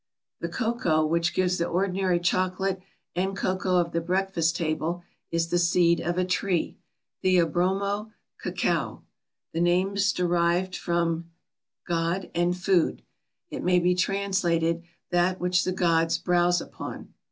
The 0.39 0.49
cocoa 0.49 1.05
which 1.05 1.31
gives 1.35 1.59
the 1.59 1.67
ordinary 1.67 2.19
chocolate 2.19 2.81
and 3.15 3.37
cocoa 3.37 3.75
of 3.75 3.91
the 3.91 4.01
breakfast 4.01 4.55
table 4.55 5.03
is 5.29 5.49
the 5.49 5.59
seed 5.59 5.99
of 5.99 6.17
a 6.17 6.25
tree 6.25 6.79
(Theobroma 7.21 8.11
cacao). 8.41 9.03
The 9.53 9.61
name 9.61 9.95
is 9.95 10.11
derived 10.11 10.75
from 10.75 11.07
[Greek: 11.07 11.23
theos], 11.23 11.31
god, 11.99 12.13
and 12.13 12.23
[Greek: 12.23 12.33
brôma], 12.33 12.65
food. 12.65 13.01
It 13.51 13.63
may 13.63 13.77
be 13.77 13.93
translated, 13.93 14.81
"That 15.11 15.39
which 15.39 15.63
the 15.65 15.71
gods 15.71 16.17
browse 16.17 16.59
upon." 16.61 17.13